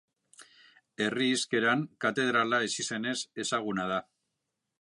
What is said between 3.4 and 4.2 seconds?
ezaguna da.